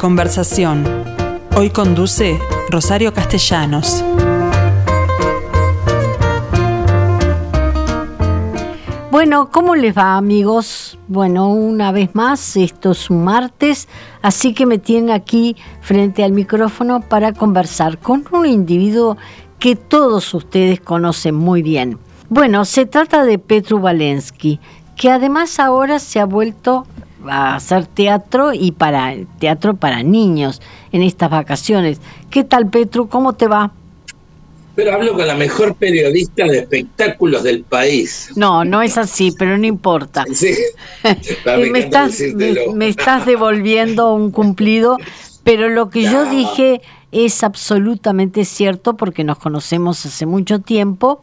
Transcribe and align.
conversación. 0.00 0.82
Hoy 1.54 1.68
conduce 1.68 2.40
Rosario 2.70 3.12
Castellanos. 3.12 4.02
Bueno, 9.10 9.50
¿cómo 9.50 9.74
les 9.74 9.94
va 9.94 10.16
amigos? 10.16 10.98
Bueno, 11.06 11.48
una 11.48 11.92
vez 11.92 12.14
más, 12.14 12.56
esto 12.56 12.92
es 12.92 13.10
un 13.10 13.24
martes, 13.24 13.88
así 14.22 14.54
que 14.54 14.64
me 14.64 14.78
tienen 14.78 15.10
aquí 15.10 15.54
frente 15.82 16.24
al 16.24 16.32
micrófono 16.32 17.02
para 17.02 17.34
conversar 17.34 17.98
con 17.98 18.24
un 18.32 18.46
individuo 18.46 19.18
que 19.58 19.76
todos 19.76 20.32
ustedes 20.32 20.80
conocen 20.80 21.34
muy 21.34 21.60
bien. 21.60 21.98
Bueno, 22.30 22.64
se 22.64 22.86
trata 22.86 23.24
de 23.24 23.38
Petru 23.38 23.80
Valensky, 23.80 24.60
que 24.96 25.10
además 25.10 25.60
ahora 25.60 25.98
se 25.98 26.20
ha 26.20 26.24
vuelto 26.24 26.86
a 27.28 27.56
hacer 27.56 27.86
teatro 27.86 28.52
y 28.52 28.72
para 28.72 29.14
teatro 29.38 29.74
para 29.74 30.02
niños 30.02 30.60
en 30.92 31.02
estas 31.02 31.30
vacaciones. 31.30 32.00
¿Qué 32.30 32.44
tal 32.44 32.70
Petru? 32.70 33.08
¿Cómo 33.08 33.34
te 33.34 33.46
va? 33.46 33.72
Pero 34.76 34.94
hablo 34.94 35.14
con 35.14 35.26
la 35.26 35.34
mejor 35.34 35.74
periodista 35.74 36.46
de 36.46 36.60
espectáculos 36.60 37.42
del 37.42 37.64
país. 37.64 38.30
No, 38.36 38.64
no 38.64 38.82
es 38.82 38.96
así, 38.96 39.32
pero 39.36 39.58
no 39.58 39.66
importa. 39.66 40.24
Sí. 40.32 40.54
me, 41.72 41.78
estás, 41.78 42.20
me, 42.74 42.88
estás 42.88 43.26
devolviendo 43.26 44.14
un 44.14 44.30
cumplido, 44.30 44.96
pero 45.44 45.68
lo 45.68 45.90
que 45.90 46.04
yo 46.04 46.24
dije 46.30 46.80
es 47.12 47.42
absolutamente 47.42 48.44
cierto 48.44 48.96
porque 48.96 49.24
nos 49.24 49.38
conocemos 49.38 50.06
hace 50.06 50.24
mucho 50.24 50.60
tiempo 50.60 51.20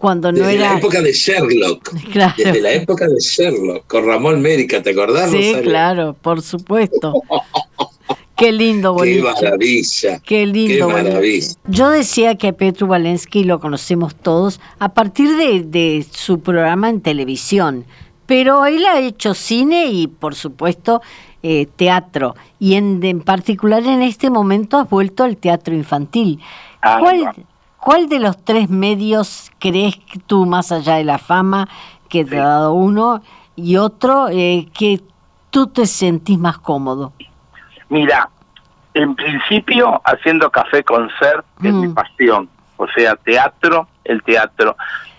cuando 0.00 0.32
no 0.32 0.48
era. 0.48 0.72
la 0.72 0.78
época 0.78 1.02
de 1.02 1.12
Sherlock. 1.12 1.94
Claro. 2.12 2.34
Desde 2.36 2.60
la 2.60 2.72
época 2.72 3.06
de 3.06 3.20
Sherlock, 3.20 3.86
con 3.86 4.06
Ramón 4.06 4.40
Mérica, 4.40 4.82
¿te 4.82 4.90
acordás? 4.90 5.30
Sí, 5.30 5.54
claro, 5.62 6.16
por 6.20 6.42
supuesto. 6.42 7.12
Qué 8.36 8.52
lindo, 8.52 8.94
bonito. 8.94 9.26
Qué 9.26 9.42
maravilla. 9.42 10.18
Qué 10.20 10.46
lindo, 10.46 10.88
Qué 10.88 10.92
maravilla. 10.94 11.48
Yo 11.68 11.90
decía 11.90 12.36
que 12.36 12.48
a 12.48 12.52
Petru 12.54 12.86
Valensky 12.86 13.44
lo 13.44 13.60
conocemos 13.60 14.14
todos 14.14 14.60
a 14.78 14.94
partir 14.94 15.36
de, 15.36 16.06
su 16.10 16.40
programa 16.40 16.88
en 16.88 17.02
televisión, 17.02 17.84
pero 18.24 18.64
él 18.64 18.86
ha 18.86 18.98
hecho 18.98 19.34
cine 19.34 19.88
y, 19.88 20.06
por 20.06 20.34
supuesto, 20.34 21.02
eh, 21.42 21.68
teatro. 21.76 22.34
Y 22.58 22.76
en, 22.76 23.04
en, 23.04 23.20
particular 23.20 23.84
en 23.84 24.00
este 24.00 24.30
momento 24.30 24.78
has 24.78 24.88
vuelto 24.88 25.24
al 25.24 25.36
teatro 25.36 25.74
infantil. 25.74 26.40
¿Cuál, 26.80 27.34
¿Cuál 27.80 28.08
de 28.08 28.20
los 28.20 28.44
tres 28.44 28.68
medios 28.68 29.50
crees 29.58 29.98
tú, 30.26 30.44
más 30.44 30.70
allá 30.70 30.96
de 30.96 31.04
la 31.04 31.18
fama 31.18 31.66
que 32.08 32.24
te 32.24 32.38
ha 32.38 32.44
dado 32.44 32.74
uno 32.74 33.22
y 33.56 33.76
otro, 33.76 34.28
eh, 34.28 34.68
que 34.74 35.00
tú 35.50 35.66
te 35.66 35.86
sentís 35.86 36.38
más 36.38 36.58
cómodo? 36.58 37.12
Mira, 37.88 38.28
en 38.94 39.14
principio 39.14 40.00
haciendo 40.04 40.50
café 40.50 40.84
con 40.84 41.10
ser 41.18 41.42
es 41.62 41.72
mi 41.72 41.88
mm. 41.88 41.94
pasión, 41.94 42.48
o 42.76 42.86
sea, 42.88 43.16
teatro, 43.16 43.88
el 44.04 44.22
teatro. 44.22 44.76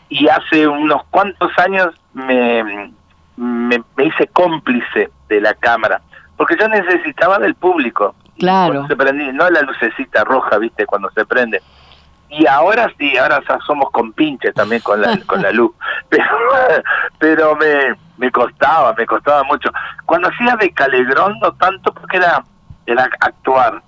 Y 0.10 0.28
hace 0.28 0.68
unos 0.68 1.04
cuantos 1.10 1.52
años 1.58 1.90
me, 2.14 2.92
me, 3.38 3.84
hice 4.04 4.28
cómplice 4.28 5.10
de 5.30 5.42
la 5.42 5.54
cámara, 5.56 6.02
porque 6.38 6.56
yo 6.60 6.68
necesitaba 6.68 7.40
del 7.40 7.56
público. 7.56 8.14
Claro. 8.38 8.88
Se 8.88 8.96
prendí, 8.96 9.32
no 9.32 9.50
la 9.50 9.62
lucecita 9.62 10.24
roja, 10.24 10.58
viste, 10.58 10.86
cuando 10.86 11.10
se 11.12 11.26
prende. 11.26 11.62
Y 12.32 12.48
ahora 12.48 12.92
sí, 12.98 13.18
ahora 13.18 13.42
somos 13.68 13.92
compinches 13.92 14.54
también 14.54 14.82
con 14.82 15.02
la, 15.02 15.18
con 15.28 15.42
la 15.42 15.52
luz. 15.52 15.72
Pero, 16.10 16.26
pero 17.20 17.56
me, 17.56 17.96
me 18.18 18.32
costaba, 18.32 18.94
me 18.94 19.06
costaba 19.06 19.44
mucho. 19.44 19.70
Cuando 20.06 20.30
hacía 20.30 20.56
de 20.56 20.72
Calegrón, 20.72 21.38
no 21.40 21.54
tanto 21.54 21.94
porque 21.94 22.18
era 22.18 22.44
era 22.86 23.10
actuar. 23.20 23.82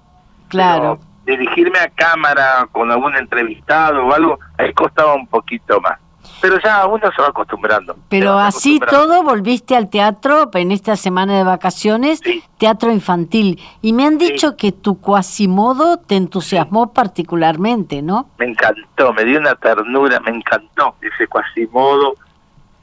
Claro. 0.50 1.00
dirigirme 1.26 1.80
a 1.80 1.90
cámara 1.90 2.68
con 2.72 2.92
algún 2.92 3.16
entrevistado 3.16 4.06
o 4.06 4.14
algo, 4.14 4.40
ahí 4.58 4.72
costaba 4.74 5.16
un 5.16 5.26
poquito 5.26 5.82
más. 5.82 5.98
Pero 6.44 6.60
ya 6.62 6.86
uno 6.88 7.10
se 7.16 7.22
va 7.22 7.30
acostumbrando. 7.30 7.96
Pero 8.10 8.38
así 8.38 8.78
todo 8.78 9.24
volviste 9.24 9.78
al 9.78 9.90
teatro 9.90 10.50
en 10.56 10.74
esta 10.74 10.98
semana 10.98 11.38
de 11.38 11.46
vacaciones, 11.46 12.20
teatro 12.58 12.92
infantil. 12.92 13.62
Y 13.82 13.94
me 13.94 14.06
han 14.06 14.18
dicho 14.18 14.58
que 14.58 14.74
tu 14.74 15.00
cuasimodo 15.00 15.96
te 15.96 16.18
entusiasmó 16.18 16.92
particularmente, 16.92 18.02
¿no? 18.02 18.28
Me 18.40 18.48
encantó, 18.48 19.14
me 19.14 19.24
dio 19.24 19.40
una 19.40 19.56
ternura, 19.56 20.20
me 20.20 20.32
encantó 20.32 20.96
ese 21.02 21.28
cuasimodo 21.28 22.16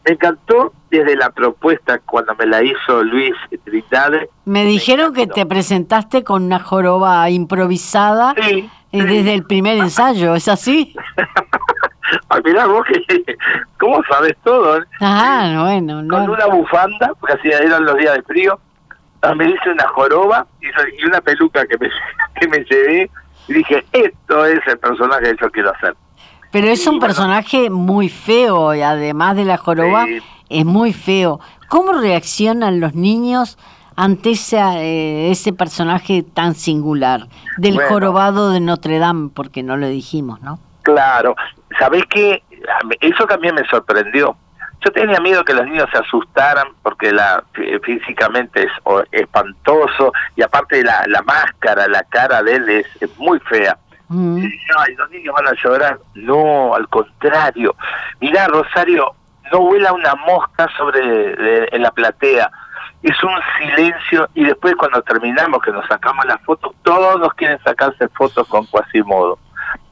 me 0.06 0.14
encantó 0.14 0.72
desde 0.90 1.14
la 1.14 1.30
propuesta 1.30 1.98
cuando 1.98 2.34
me 2.34 2.46
la 2.46 2.62
hizo 2.62 3.04
Luis 3.04 3.34
Trindade. 3.64 4.30
Me 4.46 4.64
dijeron 4.64 5.12
que 5.12 5.26
te 5.26 5.44
presentaste 5.44 6.24
con 6.24 6.44
una 6.44 6.58
joroba 6.58 7.28
improvisada 7.28 8.34
eh, 8.38 8.70
desde 8.90 9.34
el 9.34 9.44
primer 9.44 9.76
ensayo, 9.76 10.34
¿es 10.34 10.48
así? 10.48 10.94
Ay, 12.28 12.40
mirá 12.44 12.66
vos 12.66 12.84
que, 12.86 13.36
¿cómo 13.78 14.02
sabes 14.08 14.36
todo? 14.44 14.80
Ah, 15.00 15.62
bueno, 15.62 16.02
no. 16.02 16.16
Con 16.16 16.30
una 16.30 16.46
bufanda, 16.46 17.12
porque 17.18 17.34
así 17.34 17.48
eran 17.48 17.84
los 17.84 17.96
días 17.96 18.14
de 18.14 18.22
frío, 18.22 18.58
ah, 19.22 19.34
me 19.34 19.48
hice 19.48 19.70
una 19.70 19.86
joroba 19.88 20.46
y 20.60 21.04
una 21.04 21.20
peluca 21.20 21.66
que 21.66 21.78
me, 21.78 21.88
que 22.40 22.48
me 22.48 22.58
llevé 22.64 23.10
y 23.48 23.54
dije, 23.54 23.84
esto 23.92 24.44
es 24.46 24.60
el 24.66 24.78
personaje 24.78 25.22
que 25.22 25.36
yo 25.40 25.50
quiero 25.50 25.72
hacer. 25.72 25.94
Pero 26.52 26.66
es 26.66 26.86
un 26.86 26.98
personaje 26.98 27.70
muy 27.70 28.08
feo 28.08 28.74
y 28.74 28.82
además 28.82 29.36
de 29.36 29.44
la 29.44 29.56
joroba 29.56 30.04
es 30.48 30.64
muy 30.64 30.92
feo. 30.92 31.40
¿Cómo 31.68 31.92
reaccionan 31.92 32.80
los 32.80 32.94
niños 32.94 33.56
ante 33.94 34.32
ese, 34.32 34.58
eh, 34.58 35.30
ese 35.30 35.52
personaje 35.52 36.24
tan 36.24 36.56
singular 36.56 37.28
del 37.56 37.80
jorobado 37.80 38.50
de 38.50 38.58
Notre 38.58 38.98
Dame? 38.98 39.30
Porque 39.32 39.62
no 39.62 39.76
lo 39.76 39.86
dijimos, 39.86 40.42
¿no? 40.42 40.58
Claro. 40.82 41.34
¿Sabés 41.78 42.04
qué? 42.06 42.42
Eso 43.00 43.26
también 43.26 43.54
me 43.54 43.66
sorprendió. 43.66 44.36
Yo 44.84 44.90
tenía 44.92 45.20
miedo 45.20 45.44
que 45.44 45.52
los 45.52 45.66
niños 45.66 45.88
se 45.92 45.98
asustaran 45.98 46.68
porque 46.82 47.12
la 47.12 47.44
físicamente 47.82 48.62
es 48.62 48.72
espantoso 49.12 50.12
y 50.36 50.42
aparte 50.42 50.82
la, 50.82 51.04
la 51.06 51.20
máscara, 51.22 51.86
la 51.86 52.02
cara 52.04 52.42
de 52.42 52.54
él 52.54 52.68
es 53.00 53.18
muy 53.18 53.38
fea. 53.40 53.76
Mm. 54.10 54.44
Ay, 54.76 54.94
los 54.96 55.08
niños 55.10 55.34
van 55.34 55.46
a 55.46 55.54
llorar. 55.54 55.98
No, 56.14 56.74
al 56.74 56.88
contrario. 56.88 57.76
Mirá, 58.20 58.48
Rosario, 58.48 59.14
no 59.52 59.60
vuela 59.60 59.92
una 59.92 60.14
mosca 60.16 60.68
sobre 60.76 61.74
en 61.74 61.82
la 61.82 61.92
platea. 61.92 62.50
Es 63.04 63.22
un 63.22 63.30
silencio 63.58 64.28
y 64.34 64.44
después 64.44 64.74
cuando 64.74 65.00
terminamos, 65.02 65.62
que 65.62 65.70
nos 65.70 65.86
sacamos 65.86 66.24
las 66.26 66.40
fotos, 66.42 66.74
todos 66.82 67.32
quieren 67.34 67.58
sacarse 67.62 68.08
fotos 68.08 68.46
con 68.48 68.66
Quasimodo. 68.66 69.38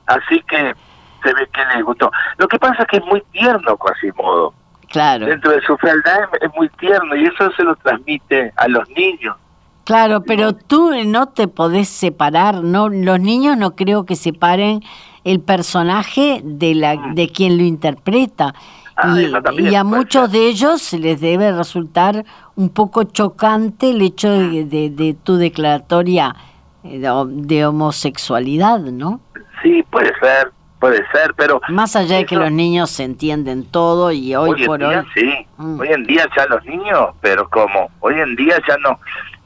Así 0.08 0.42
que 0.48 0.74
se 1.22 1.34
ve 1.34 1.48
que 1.52 1.76
les 1.76 1.84
gustó. 1.84 2.10
Lo 2.36 2.48
que 2.48 2.58
pasa 2.58 2.82
es 2.82 2.88
que 2.88 2.96
es 2.98 3.04
muy 3.04 3.22
tierno 3.32 3.76
Quasimodo. 3.76 4.52
Claro. 4.88 5.26
Dentro 5.26 5.50
de 5.50 5.60
su 5.62 5.76
fealdad 5.76 6.20
es 6.40 6.50
muy 6.56 6.68
tierno 6.70 7.14
y 7.14 7.26
eso 7.26 7.50
se 7.52 7.62
lo 7.62 7.76
transmite 7.76 8.52
a 8.56 8.68
los 8.68 8.88
niños. 8.90 9.36
Claro, 9.84 10.22
pero 10.22 10.54
tú 10.54 10.92
no 11.06 11.26
te 11.28 11.48
podés 11.48 11.88
separar, 11.88 12.62
no 12.62 12.90
los 12.90 13.20
niños 13.20 13.56
no 13.56 13.74
creo 13.74 14.04
que 14.04 14.16
separen 14.16 14.82
el 15.24 15.40
personaje 15.40 16.42
de 16.44 16.74
la 16.74 16.94
mm. 16.94 17.14
de 17.14 17.28
quien 17.30 17.56
lo 17.56 17.64
interpreta. 17.64 18.54
Ah, 18.96 19.16
y, 19.56 19.74
a 19.76 19.84
muchos 19.84 20.30
de 20.32 20.48
ellos 20.48 20.92
les 20.92 21.20
debe 21.20 21.52
resultar 21.52 22.24
un 22.56 22.68
poco 22.68 23.04
chocante 23.04 23.90
el 23.90 24.02
hecho 24.02 24.28
de, 24.28 25.16
tu 25.22 25.36
declaratoria 25.36 26.34
eh, 26.82 27.08
de, 27.26 27.66
homosexualidad, 27.66 28.80
¿no? 28.80 29.20
Sí, 29.62 29.84
puede 29.90 30.12
ser, 30.18 30.52
puede 30.80 31.04
ser, 31.12 31.34
pero... 31.36 31.60
Más 31.68 31.96
allá 31.96 32.16
de 32.16 32.26
que 32.26 32.36
los 32.36 32.52
niños 32.52 32.90
se 32.90 33.04
entienden 33.04 33.64
todo 33.64 34.12
y 34.12 34.34
hoy, 34.34 34.50
hoy 34.50 34.66
por 34.66 34.82
hoy... 34.82 34.96
Sí, 35.14 35.46
mm. 35.56 35.80
hoy 35.80 35.88
en 35.88 36.04
día 36.04 36.26
ya 36.36 36.46
los 36.46 36.64
niños, 36.64 37.10
pero 37.20 37.48
como, 37.48 37.90
hoy 38.00 38.14
en 38.20 38.36
día 38.36 38.60
ya 38.66 38.76
no 38.78 38.98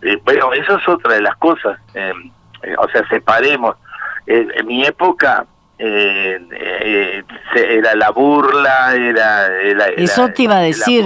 eh, 0.02 0.20
bueno, 0.24 0.52
eso 0.52 0.76
es 0.76 0.88
otra 0.88 1.14
de 1.14 1.22
las 1.22 1.36
cosas. 1.36 1.78
Em, 1.94 2.30
eh, 2.62 2.74
o 2.78 2.88
sea, 2.88 3.06
separemos. 3.08 3.76
en 4.26 4.66
mi 4.66 4.84
época 4.84 5.46
eh, 5.78 7.24
era 7.54 7.94
la 7.96 8.10
burla, 8.10 8.94
era... 8.94 9.48
eso 9.96 10.28
te 10.30 10.44
iba 10.44 10.58
a 10.58 10.60
decir, 10.60 11.04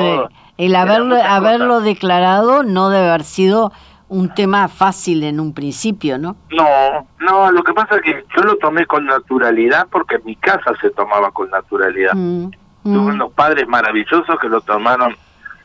el, 0.58 0.76
haberlo, 0.76 1.16
haberlo 1.22 1.80
declarado 1.80 2.62
no 2.62 2.90
debe 2.90 3.08
haber 3.08 3.24
sido 3.24 3.72
un 4.08 4.32
tema 4.34 4.68
fácil 4.68 5.24
en 5.24 5.40
un 5.40 5.52
principio, 5.52 6.18
¿no? 6.18 6.36
No, 6.50 7.08
no, 7.18 7.50
lo 7.50 7.62
que 7.64 7.72
pasa 7.72 7.96
es 7.96 8.02
que 8.02 8.24
yo 8.36 8.42
lo 8.42 8.56
tomé 8.56 8.86
con 8.86 9.04
naturalidad 9.04 9.88
porque 9.90 10.16
en 10.16 10.24
mi 10.24 10.36
casa 10.36 10.72
se 10.80 10.90
tomaba 10.90 11.30
con 11.32 11.50
naturalidad. 11.50 12.14
Mm, 12.14 12.50
Tuve 12.84 12.98
mm. 12.98 13.06
unos 13.06 13.32
padres 13.32 13.66
maravillosos 13.66 14.38
que 14.40 14.48
lo 14.48 14.60
tomaron 14.60 15.16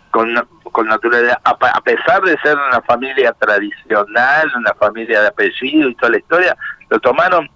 con, 0.09 0.33
con 0.71 0.87
naturalidad, 0.87 1.39
a, 1.43 1.81
pesar 1.81 2.21
de 2.23 2.37
ser 2.39 2.57
una 2.57 2.81
familia 2.81 3.31
tradicional, 3.33 4.51
una 4.55 4.73
familia 4.73 5.21
de 5.21 5.27
apellido 5.27 5.89
y 5.89 5.95
toda 5.95 6.11
la 6.11 6.17
historia, 6.17 6.57
lo 6.89 6.99
tomaron 6.99 7.47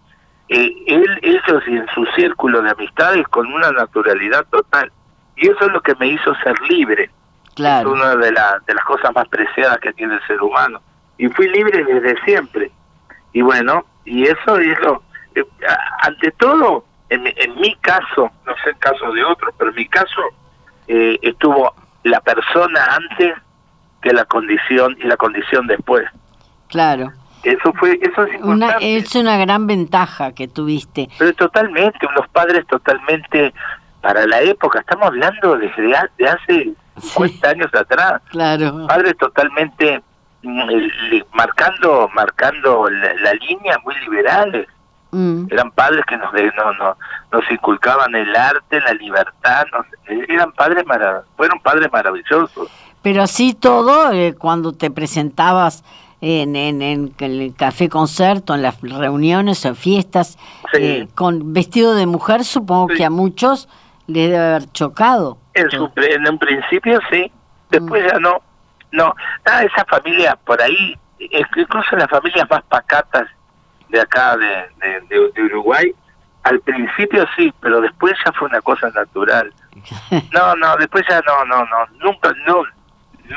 eh, 0.50 0.72
él, 0.86 1.20
ellos 1.24 1.64
y 1.68 1.78
en 1.78 1.88
su 1.96 2.06
círculo 2.16 2.62
de 2.62 2.72
amistades 2.72 3.28
con 3.30 3.52
una 3.52 3.72
naturalidad 3.72 4.46
total. 4.52 4.92
Y 5.36 5.48
eso 5.48 5.66
es 5.66 5.72
lo 5.72 5.82
que 5.82 5.96
me 5.96 6.08
hizo 6.08 6.34
ser 6.44 6.56
libre. 6.70 7.10
Claro. 7.56 7.90
Es 7.90 8.02
una 8.02 8.16
de, 8.16 8.28
de 8.28 8.74
las 8.74 8.86
cosas 8.86 9.13
más 9.16 9.28
preciadas 9.30 9.80
que 9.80 9.94
tiene 9.94 10.16
el 10.16 10.28
ser 10.28 10.42
humano. 10.42 10.81
y 11.18 11.28
fui 11.30 11.48
libre 11.50 11.84
desde 11.84 12.22
siempre. 12.24 12.72
Y 13.34 13.42
bueno, 13.42 13.86
y 14.06 14.24
eso 14.24 14.57
es 14.57 14.80
lo, 14.81 15.02
eh, 15.36 15.44
ante 16.02 16.31
todo, 16.31 16.86
en, 17.10 17.28
en, 17.28 17.56
mi 17.60 17.75
caso, 17.78 18.31
no 18.46 18.54
sé 18.63 18.69
el 18.69 18.78
caso 18.78 19.12
de 19.12 19.24
otros, 19.24 19.54
pero 19.57 19.69
en 19.72 19.75
mi 19.75 19.88
caso 19.88 20.22
eh, 20.88 21.18
estuvo 21.22 21.74
la 22.04 22.19
persona 22.22 22.86
antes 22.92 23.34
que 24.01 24.13
la 24.13 24.25
condición 24.25 24.96
y 25.00 25.04
la 25.04 25.18
condición 25.18 25.68
después. 25.68 26.06
Claro. 26.68 27.12
Eso 27.44 27.74
fue, 27.74 28.00
eso 28.01 28.24
es 28.24 28.42
Una, 28.42 28.78
es 28.81 29.13
una 29.16 29.38
gran 29.38 29.68
ventaja 29.68 30.34
que 30.34 30.48
tuviste. 30.48 31.10
Pero 31.19 31.34
totalmente, 31.34 32.08
unos 32.08 32.28
padres 32.30 32.66
totalmente 32.68 33.54
para 34.01 34.25
la 34.25 34.42
época, 34.42 34.80
estamos 34.80 35.08
hablando 35.08 35.58
desde 35.58 35.94
de 36.18 36.28
hace 36.28 36.74
50 37.00 37.50
años 37.50 37.74
atrás. 37.74 38.21
Claro. 38.30 38.88
Padres 38.88 39.18
totalmente 39.18 40.01
mm, 40.44 40.69
marcando 41.33 42.09
marcando 42.13 42.89
la, 42.89 43.33
línea 43.33 43.77
muy 43.83 43.95
liberales. 44.01 44.68
Mm. 45.12 45.47
Eran 45.50 45.71
padres 45.71 46.03
que 46.07 46.18
nos, 46.18 46.33
no, 46.33 46.74
no, 46.74 46.97
nos 47.31 47.51
inculcaban 47.51 48.13
el 48.15 48.36
arte, 48.36 48.81
la 48.81 48.94
libertad, 48.94 49.65
eran 50.07 50.51
padres 50.51 50.83
fueron 51.38 51.59
padres 51.59 51.89
maravillosos. 51.92 52.69
Pero 53.01 53.21
así 53.21 53.53
todo, 53.53 54.12
eh, 54.12 54.33
cuando 54.33 54.74
te 54.74 54.89
presentabas 54.89 55.83
en, 56.21 56.56
en, 56.56 56.81
en, 56.81 57.13
el 57.19 57.53
café 57.56 57.88
concerto, 57.88 58.56
en 58.56 58.63
las 58.63 58.81
reuniones 58.81 59.65
o 59.65 59.75
fiestas, 59.75 60.38
eh, 60.74 61.07
con 61.13 61.53
vestido 61.53 61.94
de 61.94 62.07
mujer, 62.07 62.44
supongo 62.44 62.88
que 62.88 63.06
a 63.06 63.09
muchos 63.09 63.69
les 64.07 64.30
debe 64.31 64.38
haber 64.38 64.71
chocado. 64.71 65.38
En, 65.56 65.68
en 65.72 66.30
un 66.30 66.38
principio 66.38 67.00
sí, 67.10 67.31
después 67.69 68.04
mm. 68.04 68.07
ya 68.07 68.19
no. 68.19 68.42
No, 68.92 69.13
nada, 69.46 69.63
esa 69.63 69.84
familia 69.86 70.38
por 70.46 70.62
ahí, 70.62 70.98
incluso 71.19 71.96
las 71.98 72.10
familias 72.10 72.48
más 72.50 72.63
pacatas 72.63 73.28
de 73.90 74.00
acá 74.00 74.38
de, 74.38 75.02
de, 75.10 75.44
Uruguay, 75.44 75.94
al 76.44 76.60
principio 76.62 77.25
sí, 77.36 77.54
pero 77.60 77.81
después 77.81 78.13
ya 78.25 78.31
fue 78.31 78.48
una 78.48 78.62
cosa 78.62 78.90
natural. 78.92 79.52
No, 80.34 80.56
no, 80.56 80.78
después 80.78 81.04
ya 81.10 81.22
no, 81.22 81.44
no, 81.46 81.66
no, 81.66 81.86
nunca, 82.04 82.34
no, 82.46 82.63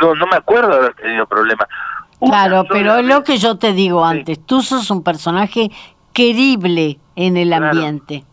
no, 0.01 0.15
no 0.15 0.27
me 0.27 0.37
acuerdo 0.37 0.71
de 0.71 0.77
haber 0.77 0.95
tenido 0.95 1.27
problemas. 1.27 1.69
Claro, 2.21 2.65
pero 2.69 2.97
es 2.97 3.05
lo 3.05 3.25
que 3.25 3.39
yo 3.39 3.59
te 3.59 3.73
digo 3.73 4.05
antes, 4.05 4.45
tú 4.45 4.61
sos 4.63 4.91
un 4.91 5.03
personaje 5.03 5.71
querible 6.13 6.99
en 7.17 7.37
el 7.37 7.53
ambiente. 7.53 8.25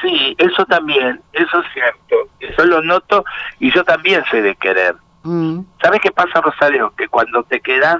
Sí, 0.00 0.34
eso 0.38 0.64
también, 0.66 1.20
eso 1.32 1.60
es 1.60 1.66
cierto, 1.72 2.16
eso 2.40 2.64
lo 2.64 2.82
noto 2.82 3.24
y 3.58 3.70
yo 3.72 3.84
también 3.84 4.22
sé 4.30 4.40
de 4.40 4.54
querer. 4.56 4.96
Mm. 5.22 5.60
¿Sabes 5.82 6.00
qué 6.00 6.10
pasa, 6.10 6.40
Rosario? 6.40 6.92
Que 6.96 7.08
cuando 7.08 7.42
te 7.44 7.60
quedas 7.60 7.98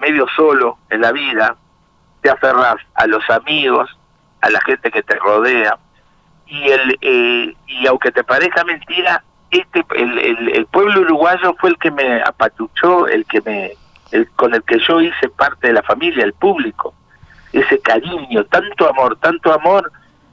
medio 0.00 0.26
solo 0.34 0.78
en 0.90 1.02
la 1.02 1.12
vida, 1.12 1.56
te 2.22 2.30
aferras 2.30 2.76
a 2.94 3.06
los 3.06 3.28
amigos, 3.30 3.90
a 4.40 4.50
la 4.50 4.60
gente 4.62 4.90
que 4.90 5.02
te 5.02 5.16
rodea, 5.16 5.78
y 6.46 6.68
el 6.70 6.98
eh, 7.00 7.54
y 7.66 7.86
aunque 7.86 8.10
te 8.12 8.24
parezca 8.24 8.64
mentira, 8.64 9.22
este 9.50 9.84
el, 9.96 10.18
el, 10.18 10.48
el 10.56 10.66
pueblo 10.66 11.02
uruguayo 11.02 11.54
fue 11.60 11.70
el 11.70 11.78
que 11.78 11.90
me 11.90 12.22
apatuchó, 12.22 13.06
el 13.08 13.26
que 13.26 13.40
me 13.42 13.72
con 14.36 14.54
el 14.54 14.62
que 14.62 14.78
yo 14.78 15.00
hice 15.00 15.28
parte 15.28 15.68
de 15.68 15.74
la 15.74 15.82
familia, 15.82 16.24
el 16.24 16.34
público. 16.34 16.94
Ese 17.52 17.78
cariño, 17.80 18.44
tanto 18.44 18.88
amor, 18.88 19.16
tanto 19.16 19.52
amor, 19.52 19.90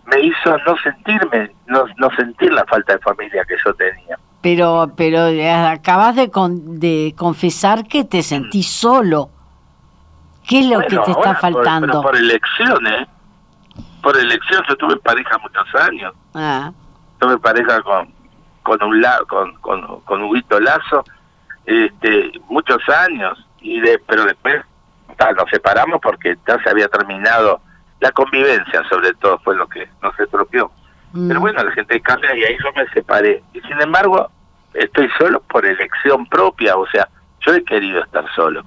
me 0.10 0.22
hizo 0.22 0.58
no 0.66 0.76
sentirme, 0.78 1.52
no, 1.68 1.86
no 1.98 2.10
sentir 2.16 2.52
la 2.52 2.66
falta 2.66 2.94
de 2.94 3.00
familia 3.00 3.44
que 3.46 3.56
yo 3.64 3.74
tenía. 3.74 4.18
Pero, 4.42 4.92
pero 4.96 5.28
eh, 5.28 5.52
acabas 5.52 6.16
de, 6.16 6.30
de 6.30 7.14
confesar 7.18 7.88
que 7.88 8.04
te 8.06 8.24
sentís 8.24 8.70
solo. 8.70 9.30
¿Qué 10.48 10.62
es 10.62 10.66
lo 10.68 10.80
que 10.82 10.98
te 10.98 11.12
está 11.12 11.36
faltando? 11.36 12.02
Por, 12.02 12.12
por 12.12 12.16
elección, 12.16 12.88
¿eh? 12.88 13.08
Por 14.02 14.18
elección, 14.18 14.64
yo 14.68 14.76
tuve 14.78 14.96
pareja 14.98 15.38
muchos 15.40 15.76
años. 15.76 16.14
Ah. 16.34 16.72
Tuve 17.20 17.38
pareja 17.38 17.82
con 17.82 18.20
con 18.64 18.84
un 18.84 19.04
con, 19.28 19.56
con, 19.56 20.02
con 20.02 20.22
Huguito 20.22 20.60
Lazo, 20.60 21.04
este, 21.66 22.32
muchos 22.50 22.78
años 22.88 23.44
y 23.62 23.80
de, 23.80 24.00
pero 24.08 24.26
después 24.26 24.64
nos 25.36 25.50
separamos 25.50 26.00
porque 26.02 26.38
ya 26.48 26.62
se 26.64 26.70
había 26.70 26.88
terminado 26.88 27.62
la 28.00 28.12
convivencia 28.12 28.84
sobre 28.90 29.14
todo 29.16 29.40
fue 29.40 29.56
lo 29.56 29.68
que 29.68 29.88
nos 30.02 30.18
estropeó 30.20 30.72
mm. 31.14 31.28
pero 31.28 31.40
bueno 31.40 31.64
la 31.64 31.72
gente 31.72 32.00
cambia 32.02 32.36
y 32.36 32.44
ahí 32.44 32.58
yo 32.64 32.72
me 32.76 32.88
separé. 32.90 33.44
Y 33.54 33.62
sin 33.62 33.82
embargo 33.82 34.30
estoy 34.74 35.10
solo 35.18 35.42
por 35.42 35.66
elección 35.66 36.26
propia 36.28 36.76
o 36.76 36.88
sea 36.88 37.08
yo 37.42 37.54
he 37.54 37.64
querido 37.64 38.04
estar 38.04 38.26
solo. 38.36 38.64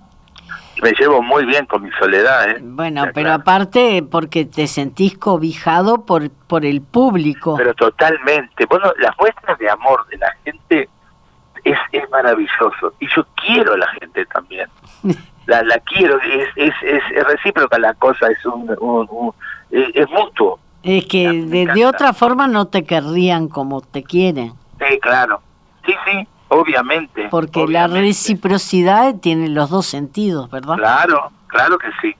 Me 0.82 0.92
llevo 0.92 1.22
muy 1.22 1.44
bien 1.44 1.66
con 1.66 1.82
mi 1.82 1.90
soledad 1.92 2.50
¿eh? 2.50 2.58
bueno 2.60 3.04
pero 3.14 3.32
aparte 3.32 4.04
porque 4.10 4.44
te 4.44 4.66
sentís 4.66 5.16
cobijado 5.16 6.04
por 6.04 6.30
por 6.30 6.64
el 6.64 6.82
público. 6.82 7.56
Pero 7.56 7.74
totalmente. 7.74 8.66
Bueno 8.66 8.92
las 8.98 9.16
muestras 9.18 9.58
de 9.58 9.70
amor 9.70 10.06
de 10.08 10.18
la 10.18 10.34
gente 10.44 10.88
es, 11.64 11.78
es 11.92 12.10
maravilloso. 12.10 12.94
Y 12.98 13.06
yo 13.14 13.24
quiero 13.36 13.74
a 13.74 13.78
la 13.78 13.88
gente 13.88 14.26
también 14.26 14.68
la, 15.46 15.62
la 15.62 15.78
quiero, 15.80 16.20
es, 16.20 16.48
es, 16.56 16.74
es, 16.82 17.26
recíproca 17.26 17.78
la 17.78 17.94
cosa, 17.94 18.28
es 18.28 18.44
un, 18.46 19.34
es, 19.70 20.08
mutuo. 20.10 20.58
Es 20.82 21.06
que 21.06 21.44
de, 21.44 21.86
otra 21.86 22.12
forma 22.12 22.48
no 22.48 22.66
te 22.66 22.84
querrían 22.84 23.48
como 23.48 23.80
te 23.80 24.02
quieren. 24.02 24.54
Sí, 24.78 24.98
claro. 25.00 25.40
Sí, 25.86 25.94
sí, 26.06 26.26
obviamente. 26.48 27.28
Porque 27.30 27.66
la 27.66 27.86
reciprocidad 27.86 29.16
tiene 29.16 29.48
los 29.48 29.70
dos 29.70 29.86
sentidos, 29.86 30.50
¿verdad? 30.50 30.76
Claro, 30.76 31.30
claro 31.48 31.78
que 31.78 31.88
sí. 32.00 32.16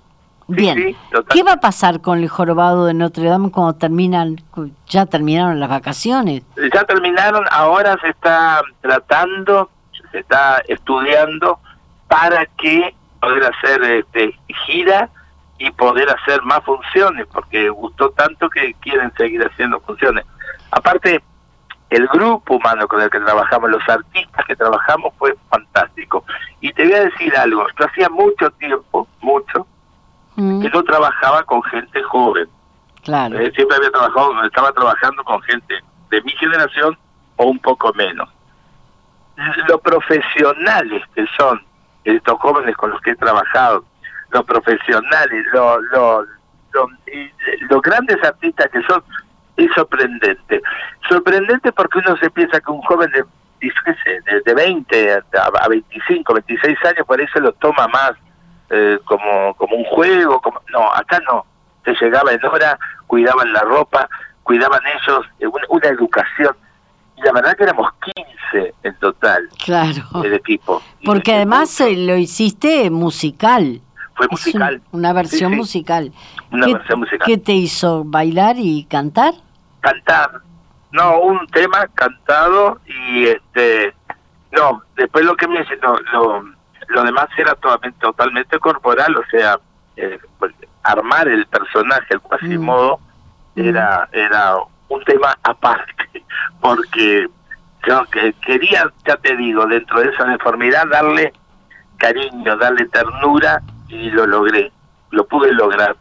Bien, 0.49 0.97
¿qué 1.31 1.43
va 1.43 1.53
a 1.53 1.61
pasar 1.61 2.01
con 2.01 2.19
el 2.19 2.29
jorobado 2.29 2.85
de 2.85 2.95
Notre 2.95 3.25
Dame 3.25 3.51
cuando 3.51 3.75
terminan, 3.75 4.37
ya 4.87 5.07
terminaron 5.07 5.61
las 5.61 5.71
vacaciones? 5.71 6.43
Ya 6.75 6.85
terminaron, 6.85 7.45
ahora 7.51 7.97
se 8.03 8.09
está 8.09 8.61
tratando, 8.81 9.71
se 10.11 10.19
está 10.19 10.63
estudiando 10.69 11.59
para 12.09 12.45
que 12.45 12.95
poder 13.23 13.45
hacer 13.45 13.83
este, 13.85 14.37
gira 14.67 15.09
y 15.57 15.71
poder 15.71 16.11
hacer 16.11 16.43
más 16.43 16.61
funciones, 16.65 17.25
porque 17.33 17.69
gustó 17.69 18.11
tanto 18.11 18.51
que 18.51 18.75
quieren 18.81 19.13
seguir 19.17 19.41
haciendo 19.47 19.79
funciones. 19.81 20.27
Aparte, 20.73 21.23
el 21.91 22.09
grupo 22.09 22.57
humano 22.57 22.89
con 22.89 23.01
el 23.01 23.09
que 23.11 23.21
trabajamos, 23.21 23.71
los 23.71 23.89
artistas 23.89 24.45
que 24.45 24.57
trabajamos, 24.57 25.15
fue 25.19 25.37
fantástico. 25.49 26.25
Y 26.61 26.73
te 26.73 26.83
voy 26.83 26.95
a 26.95 27.05
decir 27.05 27.37
algo, 27.37 27.65
yo 27.79 27.87
hacía 27.87 28.09
mucho 28.09 28.51
tiempo, 28.53 29.07
mucho, 29.21 29.69
mm. 30.35 30.63
que 30.63 30.71
no 30.71 30.83
trabajaba 30.83 31.45
con 31.45 31.63
gente 31.63 32.03
joven. 32.03 32.49
Claro. 33.05 33.39
Eh, 33.39 33.53
siempre 33.55 33.77
había 33.77 33.91
trabajado, 33.93 34.45
estaba 34.45 34.73
trabajando 34.73 35.23
con 35.23 35.41
gente 35.43 35.77
de 36.11 36.23
mi 36.23 36.33
generación 36.33 36.99
o 37.37 37.45
un 37.45 37.61
poco 37.61 37.93
menos. 37.95 38.29
Lo 39.69 39.79
profesionales 39.79 41.05
que 41.15 41.25
son 41.39 41.63
estos 42.05 42.39
jóvenes 42.41 42.77
con 42.77 42.91
los 42.91 43.01
que 43.01 43.11
he 43.11 43.17
trabajado, 43.17 43.85
los 44.31 44.45
profesionales, 44.45 45.47
los, 45.53 45.79
los, 45.93 46.27
los, 47.69 47.83
grandes 47.83 48.23
artistas 48.25 48.69
que 48.71 48.83
son, 48.83 49.03
es 49.57 49.71
sorprendente. 49.75 50.63
Sorprendente 51.09 51.73
porque 51.73 51.99
uno 51.99 52.17
se 52.17 52.31
piensa 52.31 52.61
que 52.61 52.71
un 52.71 52.83
joven 52.83 53.11
de, 53.11 53.25
de, 54.45 54.55
20 54.55 55.13
a, 55.13 55.69
25, 55.69 56.35
26 56.35 56.79
años, 56.85 57.07
por 57.07 57.21
eso 57.21 57.41
lo 57.41 57.53
toma 57.53 57.87
más 57.89 58.13
eh, 58.71 58.99
como, 59.05 59.55
como 59.55 59.77
un 59.77 59.85
juego. 59.85 60.41
Como, 60.41 60.61
no, 60.73 60.93
acá 60.93 61.21
no. 61.21 61.45
Se 61.85 61.95
llegaba 62.01 62.33
en 62.33 62.45
hora, 62.45 62.79
cuidaban 63.07 63.53
la 63.53 63.61
ropa, 63.61 64.09
cuidaban 64.45 64.81
ellos, 64.87 65.27
eh, 65.41 65.47
una 65.69 65.89
educación 65.89 66.57
la 67.23 67.33
verdad 67.33 67.57
que 67.57 67.65
éramos 67.65 67.89
15 68.15 68.32
en 68.55 68.95
total. 68.97 69.49
Claro. 69.65 70.03
El 70.25 70.35
equipo. 70.35 70.83
Porque 71.05 71.35
además 71.35 71.81
eh, 71.81 71.97
lo 71.97 72.17
hiciste 72.17 72.91
musical. 72.91 73.81
Fue 74.15 74.29
musical. 74.31 74.83
una 74.93 75.13
versión 75.13 75.55
musical. 75.57 76.13
Una 76.51 76.67
versión 76.67 77.01
musical. 77.01 77.27
¿Qué 77.27 77.39
te 77.39 77.53
hizo 77.53 78.05
bailar 78.05 78.57
y 78.59 78.85
cantar? 78.85 79.35
Cantar. 79.81 80.43
No, 80.93 81.21
un 81.21 81.47
tema 81.49 81.87
cantado 81.95 82.81
y 82.87 83.25
este 83.25 83.95
no, 84.53 84.83
después 84.97 85.25
lo 85.25 85.35
que 85.35 85.49
me 85.49 85.65
no, 85.83 85.97
lo, 86.13 86.45
lo 86.89 87.03
demás 87.03 87.29
era 87.37 87.55
totalmente, 87.55 87.99
totalmente 88.01 88.59
corporal, 88.59 89.17
o 89.17 89.25
sea, 89.31 89.59
eh, 89.97 90.19
pues, 90.39 90.53
armar 90.83 91.27
el 91.29 91.47
personaje, 91.47 92.07
el 92.11 92.21
Quasimodo, 92.21 93.01
mm. 93.55 93.61
era 93.61 94.09
era 94.13 94.57
un 94.89 95.03
tema 95.05 95.37
aparte, 95.43 95.95
porque 96.61 97.29
yo 97.87 98.05
quería, 98.45 98.91
ya 99.07 99.17
te 99.17 99.37
digo, 99.37 99.67
dentro 99.67 100.01
de 100.01 100.11
esa 100.11 100.25
deformidad 100.25 100.87
darle 100.89 101.33
cariño, 101.97 102.57
darle 102.57 102.87
ternura 102.87 103.63
y 103.89 104.11
lo 104.11 104.27
logré, 104.27 104.73
lo 105.11 105.27
pude 105.27 105.53
lograr 105.53 105.97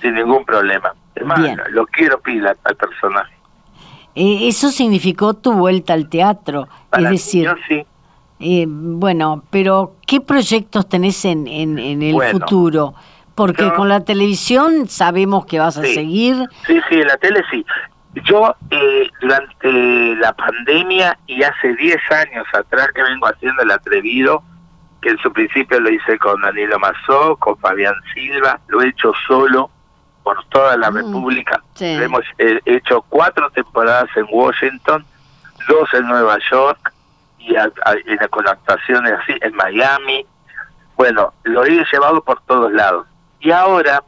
sin 0.00 0.14
ningún 0.14 0.44
problema. 0.44 0.94
lo 1.70 1.86
quiero 1.86 2.20
pila 2.20 2.56
al 2.64 2.76
personaje. 2.76 3.34
Eh, 4.14 4.48
eso 4.48 4.68
significó 4.68 5.34
tu 5.34 5.52
vuelta 5.52 5.92
al 5.92 6.08
teatro, 6.08 6.68
es 6.96 7.10
decir, 7.10 7.50
sí. 7.68 7.84
Eh, 8.40 8.66
bueno, 8.68 9.44
pero 9.50 9.96
¿qué 10.06 10.20
proyectos 10.20 10.88
tenés 10.88 11.24
en, 11.24 11.46
en, 11.46 12.02
el 12.02 12.20
futuro? 12.30 12.94
Porque 13.34 13.72
con 13.72 13.88
la 13.88 14.04
televisión 14.04 14.88
sabemos 14.88 15.46
que 15.46 15.58
vas 15.58 15.78
a 15.78 15.82
seguir. 15.82 16.36
Sí, 16.66 16.80
sí, 16.88 16.96
en 16.96 17.08
la 17.08 17.16
tele 17.16 17.42
sí. 17.50 17.64
Yo 18.22 18.54
eh, 18.70 19.10
durante 19.20 20.16
la 20.16 20.32
pandemia 20.32 21.18
y 21.26 21.42
hace 21.42 21.74
10 21.74 21.98
años 22.12 22.46
atrás 22.52 22.88
que 22.94 23.02
vengo 23.02 23.26
haciendo 23.26 23.62
el 23.62 23.70
atrevido, 23.70 24.42
que 25.02 25.10
en 25.10 25.18
su 25.18 25.32
principio 25.32 25.80
lo 25.80 25.90
hice 25.90 26.18
con 26.18 26.40
Danilo 26.40 26.78
Mazó, 26.78 27.36
con 27.36 27.58
Fabián 27.58 27.94
Silva, 28.14 28.60
lo 28.68 28.82
he 28.82 28.88
hecho 28.88 29.12
solo 29.26 29.70
por 30.22 30.42
toda 30.46 30.76
la 30.76 30.90
mm, 30.90 30.94
República. 30.94 31.62
Hemos 31.78 32.24
eh, 32.38 32.60
hecho 32.64 33.02
cuatro 33.08 33.50
temporadas 33.50 34.08
en 34.16 34.26
Washington, 34.30 35.04
dos 35.68 35.92
en 35.92 36.06
Nueva 36.08 36.38
York 36.50 36.92
y 37.38 37.54
con 38.30 38.48
actuaciones 38.48 39.12
así 39.12 39.34
en 39.40 39.54
Miami. 39.54 40.26
Bueno, 40.96 41.34
lo 41.42 41.64
he 41.64 41.84
llevado 41.92 42.22
por 42.22 42.40
todos 42.42 42.72
lados. 42.72 43.06
Y 43.40 43.50
ahora 43.50 44.02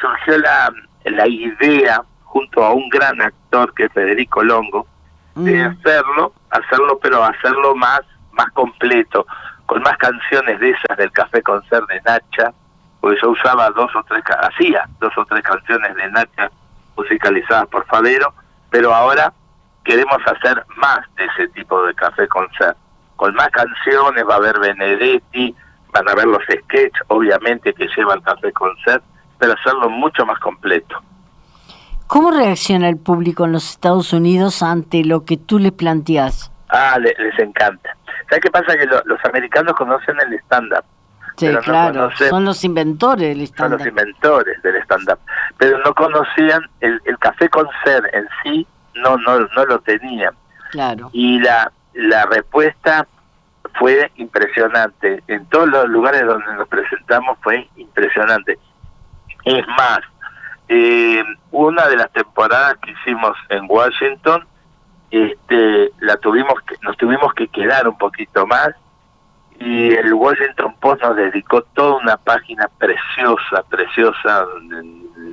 surgió 0.00 0.38
la, 0.38 0.72
la 1.04 1.26
idea, 1.26 2.02
junto 2.30 2.64
a 2.64 2.72
un 2.72 2.88
gran 2.88 3.20
actor 3.20 3.74
que 3.74 3.86
es 3.86 3.92
Federico 3.92 4.42
Longo, 4.44 4.86
de 5.34 5.52
mm. 5.52 5.66
hacerlo, 5.66 6.32
hacerlo, 6.50 6.98
pero 7.02 7.24
hacerlo 7.24 7.74
más, 7.74 8.02
más 8.32 8.50
completo, 8.52 9.26
con 9.66 9.82
más 9.82 9.96
canciones 9.96 10.60
de 10.60 10.70
esas 10.70 10.96
del 10.96 11.10
Café 11.10 11.42
con 11.42 11.60
Ser 11.68 11.84
de 11.86 12.00
Nacha, 12.02 12.52
porque 13.00 13.18
yo 13.20 13.30
usaba 13.30 13.68
dos 13.70 13.90
o 13.96 14.02
tres, 14.04 14.22
hacía 14.42 14.88
dos 15.00 15.12
o 15.16 15.24
tres 15.24 15.42
canciones 15.42 15.92
de 15.96 16.08
Nacha 16.10 16.50
musicalizadas 16.96 17.66
por 17.66 17.84
Fadero, 17.86 18.32
pero 18.70 18.94
ahora 18.94 19.32
queremos 19.84 20.18
hacer 20.24 20.64
más 20.76 21.00
de 21.16 21.24
ese 21.24 21.48
tipo 21.48 21.84
de 21.84 21.94
Café 21.94 22.28
con 22.28 22.46
Ser, 22.52 22.76
con 23.16 23.34
más 23.34 23.50
canciones, 23.50 24.24
va 24.28 24.34
a 24.34 24.38
haber 24.38 24.60
Benedetti, 24.60 25.54
van 25.92 26.08
a 26.08 26.14
ver 26.14 26.26
los 26.26 26.44
sketches, 26.44 27.02
obviamente, 27.08 27.74
que 27.74 27.88
llevan 27.96 28.20
Café 28.20 28.52
con 28.52 28.70
Ser, 28.84 29.02
pero 29.36 29.54
hacerlo 29.54 29.90
mucho 29.90 30.24
más 30.24 30.38
completo. 30.38 31.02
¿Cómo 32.10 32.32
reacciona 32.32 32.88
el 32.88 32.96
público 32.96 33.44
en 33.44 33.52
los 33.52 33.70
Estados 33.70 34.12
Unidos 34.12 34.64
ante 34.64 35.04
lo 35.04 35.24
que 35.24 35.36
tú 35.36 35.60
le 35.60 35.70
planteas? 35.70 36.50
Ah, 36.68 36.98
les, 36.98 37.14
encanta. 37.38 37.96
¿Sabes 38.28 38.42
qué 38.42 38.50
pasa? 38.50 38.76
Que 38.76 38.84
los 38.86 39.24
americanos 39.26 39.74
conocen 39.74 40.16
el 40.26 40.34
stand-up. 40.40 40.82
Sí, 41.36 41.46
claro, 41.62 42.10
son 42.28 42.44
los 42.44 42.64
inventores 42.64 43.28
del 43.28 43.46
stand-up. 43.46 43.78
Son 43.78 43.78
los 43.78 43.86
inventores 43.86 44.60
del 44.60 44.76
stand-up. 44.82 45.20
Pero 45.56 45.78
no 45.84 45.94
conocían 45.94 46.62
el, 46.80 47.00
el 47.04 47.16
café 47.18 47.48
con 47.48 47.68
ser 47.84 48.02
en 48.12 48.26
sí, 48.42 48.66
no, 48.96 49.16
no, 49.18 49.38
no 49.38 49.64
lo 49.66 49.78
tenían. 49.78 50.34
Claro. 50.72 51.10
Y 51.12 51.38
la, 51.38 51.70
la 51.94 52.26
respuesta 52.26 53.06
fue 53.78 54.10
impresionante. 54.16 55.22
En 55.28 55.46
todos 55.46 55.68
los 55.68 55.88
lugares 55.88 56.26
donde 56.26 56.54
nos 56.54 56.66
presentamos 56.66 57.38
fue 57.40 57.70
impresionante. 57.76 58.58
Es 59.44 59.64
más, 59.68 60.00
eh, 60.72 61.24
una 61.50 61.88
de 61.88 61.96
las 61.96 62.12
temporadas 62.12 62.76
que 62.78 62.92
hicimos 62.92 63.36
en 63.48 63.66
Washington, 63.68 64.46
este, 65.10 65.90
la 65.98 66.16
tuvimos 66.18 66.54
que, 66.62 66.76
nos 66.82 66.96
tuvimos 66.96 67.34
que 67.34 67.48
quedar 67.48 67.88
un 67.88 67.98
poquito 67.98 68.46
más 68.46 68.70
y 69.58 69.92
el 69.92 70.14
Washington 70.14 70.76
Post 70.80 71.02
nos 71.02 71.16
dedicó 71.16 71.62
toda 71.74 71.96
una 71.96 72.16
página 72.18 72.70
preciosa, 72.78 73.64
preciosa, 73.68 74.46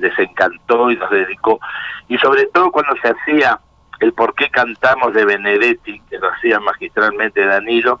les 0.00 0.18
encantó 0.18 0.90
y 0.90 0.96
nos 0.96 1.08
dedicó, 1.08 1.60
y 2.08 2.18
sobre 2.18 2.46
todo 2.46 2.72
cuando 2.72 2.96
se 3.00 3.08
hacía 3.08 3.60
el 4.00 4.12
por 4.14 4.34
qué 4.34 4.50
cantamos 4.50 5.14
de 5.14 5.24
Benedetti, 5.24 6.00
que 6.10 6.18
lo 6.18 6.32
hacía 6.32 6.58
magistralmente 6.58 7.46
Danilo, 7.46 8.00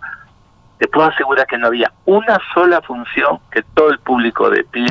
te 0.78 0.88
puedo 0.88 1.06
asegurar 1.06 1.46
que 1.46 1.56
no 1.56 1.68
había 1.68 1.92
una 2.04 2.38
sola 2.52 2.82
función 2.82 3.38
que 3.52 3.62
todo 3.74 3.90
el 3.90 4.00
público 4.00 4.50
de 4.50 4.64
pie 4.64 4.88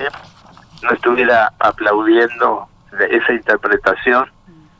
no 0.83 0.91
estuviera 0.91 1.51
aplaudiendo 1.59 2.67
esa 3.09 3.33
interpretación 3.33 4.29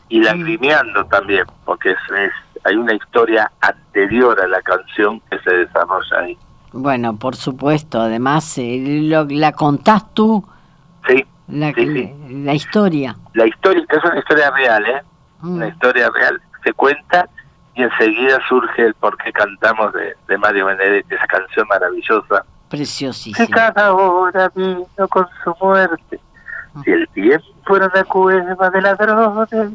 y 0.10 0.22
lagrimeando 0.22 1.06
también, 1.06 1.46
porque 1.66 1.92
es, 1.92 1.98
hay 2.64 2.76
una 2.76 2.94
historia 2.94 3.52
anterior 3.62 4.40
a 4.40 4.48
la 4.48 4.62
canción 4.62 5.22
que 5.30 5.40
se 5.40 5.52
desarrolla 5.52 6.20
ahí. 6.20 6.38
Bueno, 6.72 7.18
por 7.18 7.36
supuesto, 7.36 8.00
además 8.00 8.58
eh, 8.58 9.02
la 9.30 9.52
contás 9.52 10.14
tú. 10.14 10.48
Sí 11.08 11.26
la, 11.48 11.74
la 12.30 12.54
historia. 12.54 13.16
La 13.34 13.48
historia, 13.48 13.86
que 13.90 13.96
es 13.96 14.04
una 14.04 14.20
historia 14.20 14.52
real, 14.52 14.86
¿eh? 14.86 15.02
Mm. 15.42 15.56
Una 15.56 15.68
historia 15.68 16.10
real. 16.14 16.42
Se 16.64 16.74
cuenta 16.74 17.28
y 17.76 17.84
enseguida 17.84 18.40
surge 18.50 18.86
el 18.86 18.94
por 18.96 19.18
qué 19.18 19.32
cantamos 19.32 19.94
de, 19.94 20.16
de 20.28 20.38
Mario 20.38 20.66
Benedetti, 20.66 21.16
esa 21.16 21.28
canción 21.28 21.68
maravillosa. 21.68 22.44
Preciosísima. 22.70 23.46
Que 23.46 23.52
cada 23.52 23.94
hora 23.94 24.52
vino 24.56 24.86
con 25.10 25.28
su 25.44 25.56
muerte. 25.62 26.20
Mm. 26.74 26.82
Si 26.84 26.92
el 26.92 27.08
tiempo 27.10 27.76
era 27.76 27.88
una 27.94 28.04
cueva 28.04 28.70
de 28.70 28.82
ladrones, 28.82 29.74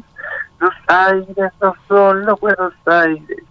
los 0.59 0.73
aires 0.87 1.51
no 1.61 1.75
son 1.87 2.25
los 2.25 2.39
Buenos 2.39 2.73
Aires. 2.85 3.43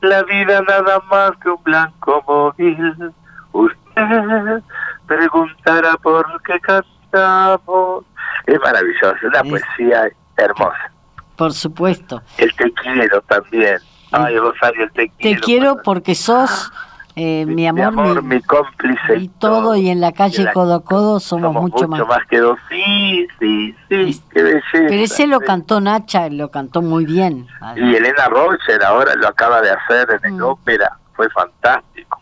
La 0.00 0.22
vida 0.24 0.60
nada 0.68 1.02
más 1.10 1.32
que 1.42 1.48
un 1.48 1.62
blanco 1.62 2.22
móvil. 2.26 3.12
Usted 3.52 4.62
preguntará 5.06 5.96
por 5.96 6.26
qué 6.42 6.60
cantamos. 6.60 8.04
Es 8.46 8.60
maravilloso, 8.60 9.16
una 9.26 9.42
poesía 9.42 10.10
hermosa. 10.36 10.90
Por 11.36 11.52
supuesto. 11.52 12.22
El 12.38 12.54
te 12.54 12.72
quiero 12.72 13.20
también. 13.22 13.78
Ay, 14.12 14.38
Rosario, 14.38 14.84
el 14.84 14.92
te 14.92 15.08
quiero. 15.08 15.40
Te 15.40 15.44
quiero 15.44 15.82
porque 15.82 16.14
sos 16.14 16.70
eh, 17.16 17.46
mi, 17.46 17.66
amor, 17.68 18.24
mi, 18.24 18.42
cómplice. 18.42 19.16
Y 19.18 19.28
todo, 19.28 19.76
y 19.76 19.88
en 19.88 20.00
la 20.00 20.10
calle 20.10 20.50
codo 20.52 20.74
a 20.74 20.84
codo 20.84 21.20
somos, 21.20 21.54
mucho, 21.54 21.86
mucho 21.86 22.06
más. 22.06 22.26
que 22.26 22.38
dos. 22.38 22.58
Sí, 22.68 23.28
sí, 23.38 23.74
sí, 23.88 24.20
qué 24.32 24.42
belleza. 24.42 24.62
Pero 24.72 24.94
ese 24.94 25.26
lo 25.28 25.38
cantó 25.40 25.80
Nacha, 25.80 26.28
lo 26.28 26.50
cantó 26.50 26.82
muy 26.82 27.04
bien. 27.04 27.46
Y 27.76 27.94
Elena 27.94 28.26
Rocher 28.28 28.82
ahora 28.82 29.14
lo 29.14 29.28
acaba 29.28 29.60
de 29.60 29.70
hacer 29.70 30.08
en 30.10 30.32
el 30.32 30.40
mm. 30.40 30.44
ópera, 30.44 30.98
fue 31.14 31.30
fantástico. 31.30 32.20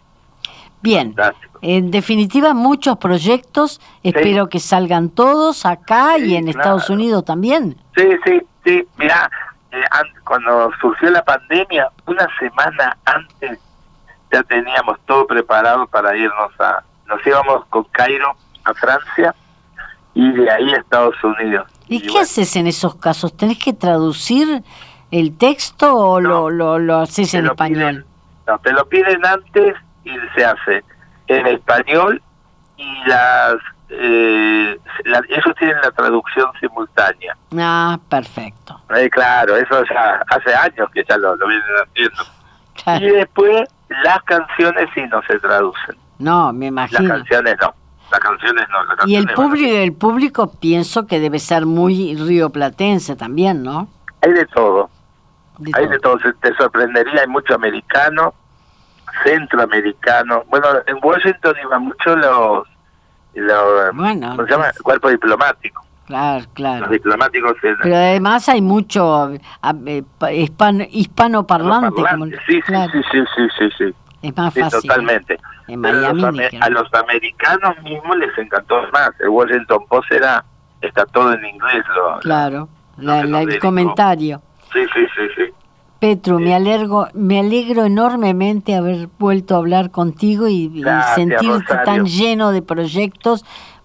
Bien, 0.83 1.15
en 1.63 1.91
definitiva 1.91 2.53
muchos 2.53 2.99
proyectos, 2.99 3.81
espero 4.03 4.49
que 4.49 4.59
salgan 4.59 5.11
todos 5.11 5.65
acá 5.65 6.19
y 6.19 6.35
en 6.35 6.49
Estados 6.49 6.91
Unidos 6.91 7.25
también. 7.25 7.77
Sí, 7.97 8.09
sí, 8.27 8.43
sí, 8.65 8.87
mira, 8.99 9.31
eh, 9.71 9.85
cuando 10.25 10.71
surgió 10.81 11.09
la 11.11 11.25
pandemia, 11.25 11.89
una 12.07 12.27
semana 12.39 12.97
antes 13.05 13.59
ya 14.33 14.43
teníamos 14.43 14.99
todo 15.07 15.27
preparado 15.27 15.87
para 15.87 16.17
irnos 16.17 16.51
a, 16.59 16.83
nos 17.07 17.25
íbamos 17.27 17.65
con 17.67 17.85
Cairo 17.85 18.35
a 18.65 18.75
Francia 18.75 19.35
y 20.15 20.31
de 20.33 20.51
ahí 20.51 20.73
a 20.73 20.79
Estados 20.79 21.17
Unidos. 21.23 21.71
¿Y, 21.89 22.01
qué 22.01 22.21
haces 22.21 22.57
en 22.57 22.67
esos 22.67 22.95
casos? 22.95 23.37
¿Tenés 23.37 23.59
que 23.59 23.73
traducir 23.73 24.63
el 25.11 25.37
texto 25.37 25.95
o 25.95 26.21
lo, 26.21 26.49
lo, 26.49 26.79
lo 26.79 26.99
haces 26.99 27.35
en 27.35 27.47
español? 27.47 28.07
no, 28.47 28.59
te 28.59 28.73
lo 28.73 28.89
piden 28.89 29.25
antes 29.25 29.77
y 30.05 30.11
se 30.35 30.45
hace 30.45 30.83
en 31.29 31.47
español 31.47 32.23
y 32.77 33.05
las 33.07 33.57
eh, 33.95 34.79
ellos 35.05 35.55
tienen 35.59 35.77
la 35.83 35.91
traducción 35.91 36.47
simultánea. 36.59 37.37
Ah, 37.59 37.99
perfecto. 38.09 38.81
Eh, 38.97 39.11
claro, 39.11 39.57
eso 39.57 39.85
ya 39.85 40.25
hace 40.29 40.55
años 40.55 40.89
que 40.93 41.05
ya 41.07 41.17
lo, 41.19 41.37
lo 41.37 41.47
vienen 41.47 41.67
haciendo. 41.85 43.07
Y 43.07 43.11
después 43.11 43.69
las 44.05 44.23
canciones 44.25 44.89
sí 44.95 45.03
no 45.11 45.23
se 45.23 45.39
traducen. 45.39 45.97
No, 46.19 46.53
me 46.53 46.67
imagino. 46.67 47.03
Las 47.03 47.19
canciones 47.19 47.57
no. 47.61 47.75
Las 48.11 48.21
canciones 48.21 48.67
no. 48.69 49.07
y 49.07 49.17
el 49.17 49.27
público, 49.29 49.69
el 49.69 49.93
público 49.95 50.53
pienso 50.61 51.07
que 51.07 51.19
debe 51.19 51.39
ser 51.39 51.65
muy 51.65 52.15
rioplatense 52.15 53.17
también, 53.17 53.63
¿no? 53.63 53.89
Hay 54.21 54.33
de 54.33 54.47
todo. 54.47 54.91
hay 55.75 55.89
de 55.89 55.99
todo. 55.99 56.19
Te 56.41 56.55
sorprendería, 56.55 57.23
hay 57.23 57.27
mucho 57.29 57.55
americano, 57.55 58.35
centroamericano. 59.25 60.45
Bueno, 60.49 60.67
en 60.87 60.99
Washington 61.03 61.55
iban 61.63 61.85
mucho 61.85 62.17
los, 62.17 62.69
los 63.35 63.95
bueno, 63.95 64.31
¿cómo 64.37 64.47
se 64.47 64.53
llama? 64.53 64.69
El 64.69 64.83
cuerpo 64.83 65.09
diplomático. 65.09 65.85
Claro, 66.07 66.45
claro. 66.55 66.81
Los 66.83 66.91
diplomáticos. 66.91 67.55
Pero 67.61 67.97
además 67.97 68.49
hay 68.49 68.61
mucho 68.61 69.31
eh, 69.33 70.03
hispano, 70.33 70.85
hispanoparlante. 70.91 72.03
Como, 72.11 72.27
sí, 72.27 72.35
sí, 72.47 72.61
sí, 72.67 73.03
sí, 73.13 73.49
sí, 73.59 73.69
sí, 73.79 73.95
Es 74.23 74.37
más 74.37 74.53
fácil. 74.53 74.81
totalmente. 74.83 75.39
En 75.69 75.81
Miami, 75.81 76.45
a 76.61 76.69
los 76.71 76.93
americanos 76.93 77.81
mismos 77.83 78.17
les 78.19 78.37
encantó 78.37 78.83
más. 78.93 79.13
El 79.21 79.29
Washington 79.29 79.87
Post 79.89 80.11
era, 80.13 80.45
está 80.81 81.07
todo 81.07 81.33
en 81.33 81.45
inglés. 81.45 81.85
Lo, 81.95 82.19
claro, 82.19 82.69
el 82.99 83.59
comentario. 83.61 84.43
Sí, 84.73 84.85
sí, 84.93 85.07
sí, 85.17 85.23
sí. 85.37 85.53
Petro, 86.03 86.41
me 86.41 86.53
alegro, 86.53 87.07
me 87.15 87.39
alegro 87.39 87.85
enormemente 87.85 88.75
haber 88.75 89.09
vuelto 89.21 89.55
a 89.55 89.59
hablar 89.59 89.93
contigo 89.93 90.49
y, 90.49 90.83
sentirte 91.15 91.77
tan 91.85 92.07
lleno 92.07 92.51
de 92.51 92.61
proyectos 92.61 93.45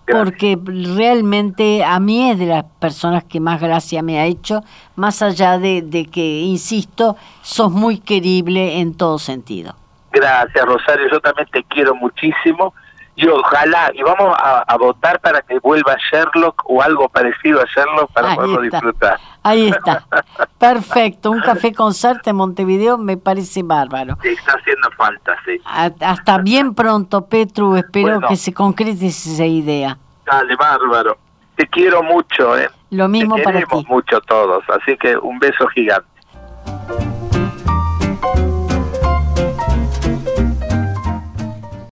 porque 0.09 0.57
realmente 0.65 1.83
a 1.83 1.99
mí 1.99 2.31
es 2.31 2.39
de 2.39 2.45
las 2.45 2.63
personas 2.79 3.23
que 3.25 3.39
más 3.39 3.59
gracia 3.59 4.01
me 4.01 4.19
ha 4.19 4.25
hecho, 4.25 4.63
más 4.95 5.21
allá 5.21 5.57
de, 5.57 6.07
que, 6.11 6.41
insisto, 6.41 7.17
sos 7.41 7.71
muy 7.71 7.99
querible 7.99 8.79
en 8.79 8.95
todo 8.95 9.19
sentido. 9.19 9.75
Gracias, 10.11 10.65
Rosario. 10.65 11.07
Yo 11.11 11.19
también 11.19 11.47
te 11.51 11.63
quiero 11.63 11.93
muchísimo. 11.95 12.73
Y 13.17 13.27
ojalá, 13.27 13.89
y 13.95 14.03
vamos 14.03 14.37
a, 14.39 14.77
votar 14.77 15.19
para 15.19 15.41
que 15.41 15.57
vuelva 15.57 15.97
Sherlock 16.11 16.61
o 16.65 16.83
algo 16.83 17.09
parecido 17.09 17.59
a 17.59 17.65
Sherlock 17.65 18.11
para 18.13 18.35
poderlo 18.35 18.61
disfrutar. 18.61 19.19
Ahí 19.41 19.69
está. 19.69 20.05
Perfecto. 20.59 21.31
Un 21.31 21.41
café 21.41 21.73
con 21.73 21.93
en 22.23 22.35
Montevideo 22.35 22.99
me 22.99 23.17
parece 23.17 23.63
bárbaro. 23.63 24.19
está 24.21 24.51
haciendo 24.53 24.91
falta, 24.91 25.35
sí. 25.45 25.59
hasta 25.65 26.37
bien 26.37 26.75
pronto, 26.75 27.25
Petru. 27.25 27.75
Espero 27.75 28.21
que 28.21 28.35
se 28.35 28.53
concrete 28.53 29.07
esa 29.07 29.45
idea. 29.45 29.97
Dale, 30.23 30.55
bárbaro. 30.55 31.17
Te 31.55 31.65
quiero 31.67 32.03
mucho, 32.03 32.55
¿eh? 32.55 32.69
Lo 32.91 33.07
mismo 33.07 33.37
Te 33.37 33.41
para 33.41 33.61
ti. 33.61 33.85
mucho 33.89 34.21
todos, 34.21 34.63
así 34.69 34.95
que 34.95 35.17
un 35.17 35.39
beso 35.39 35.65
gigante. 35.69 36.07